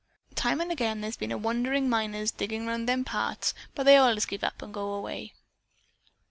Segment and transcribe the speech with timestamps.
[0.33, 4.25] Time and again there's been wanderin' miners diggin' around in them parts, but they allays
[4.25, 5.33] give up and go away."